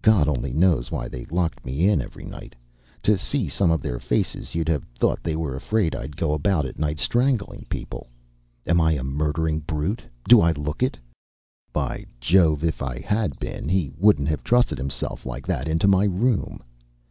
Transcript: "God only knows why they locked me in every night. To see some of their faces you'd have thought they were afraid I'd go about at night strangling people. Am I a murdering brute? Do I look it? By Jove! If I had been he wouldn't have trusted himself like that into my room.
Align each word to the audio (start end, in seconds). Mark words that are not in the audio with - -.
"God 0.00 0.28
only 0.28 0.54
knows 0.54 0.90
why 0.90 1.08
they 1.08 1.26
locked 1.26 1.62
me 1.62 1.90
in 1.90 2.00
every 2.00 2.24
night. 2.24 2.54
To 3.02 3.18
see 3.18 3.48
some 3.50 3.70
of 3.70 3.82
their 3.82 3.98
faces 4.00 4.54
you'd 4.54 4.66
have 4.70 4.84
thought 4.98 5.22
they 5.22 5.36
were 5.36 5.54
afraid 5.54 5.94
I'd 5.94 6.16
go 6.16 6.32
about 6.32 6.64
at 6.64 6.78
night 6.78 6.98
strangling 6.98 7.66
people. 7.68 8.08
Am 8.66 8.80
I 8.80 8.92
a 8.92 9.04
murdering 9.04 9.58
brute? 9.60 10.02
Do 10.26 10.40
I 10.40 10.52
look 10.52 10.82
it? 10.82 10.96
By 11.70 12.06
Jove! 12.18 12.64
If 12.64 12.80
I 12.80 12.98
had 12.98 13.38
been 13.38 13.68
he 13.68 13.92
wouldn't 13.98 14.28
have 14.28 14.42
trusted 14.42 14.78
himself 14.78 15.26
like 15.26 15.46
that 15.46 15.68
into 15.68 15.86
my 15.86 16.04
room. 16.06 16.62